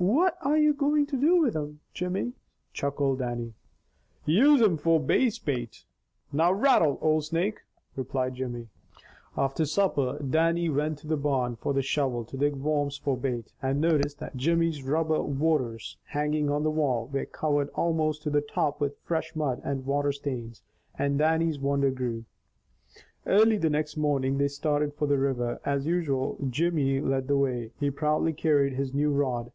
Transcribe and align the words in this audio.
"What 0.00 0.38
are 0.42 0.56
ye 0.56 0.72
going 0.72 1.06
to 1.06 1.16
do 1.16 1.42
with 1.42 1.54
them, 1.54 1.80
Jimmy?" 1.92 2.34
chuckled 2.72 3.18
Dannie. 3.18 3.54
"Use 4.26 4.60
thim 4.60 4.76
for 4.76 5.00
Bass 5.00 5.40
bait! 5.40 5.86
Now 6.30 6.52
rattle, 6.52 6.98
old 7.02 7.24
snake!" 7.24 7.62
replied 7.96 8.36
Jimmy. 8.36 8.68
After 9.36 9.66
supper 9.66 10.16
Dannie 10.22 10.68
went 10.68 10.98
to 10.98 11.08
the 11.08 11.16
barn 11.16 11.56
for 11.56 11.74
the 11.74 11.82
shovel 11.82 12.24
to 12.26 12.36
dig 12.36 12.54
worms 12.54 12.96
for 12.96 13.16
bait, 13.16 13.52
and 13.60 13.80
noticed 13.80 14.20
that 14.20 14.36
Jimmy's 14.36 14.84
rubber 14.84 15.20
waders 15.20 15.96
hanging 16.04 16.48
on 16.48 16.62
the 16.62 16.70
wall 16.70 17.10
were 17.12 17.24
covered 17.24 17.68
almost 17.70 18.22
to 18.22 18.30
the 18.30 18.40
top 18.40 18.80
with 18.80 18.96
fresh 19.00 19.34
mud 19.34 19.60
and 19.64 19.84
water 19.84 20.12
stains, 20.12 20.62
and 20.96 21.18
Dannie's 21.18 21.58
wonder 21.58 21.90
grew. 21.90 22.24
Early 23.26 23.56
the 23.58 23.68
next 23.68 23.96
morning 23.96 24.38
they 24.38 24.46
started 24.46 24.94
for 24.94 25.08
the 25.08 25.18
river. 25.18 25.58
As 25.64 25.86
usual 25.88 26.38
Jimmy 26.48 27.00
led 27.00 27.26
the 27.26 27.36
way. 27.36 27.72
He 27.80 27.90
proudly 27.90 28.32
carried 28.32 28.74
his 28.74 28.94
new 28.94 29.10
rod. 29.10 29.50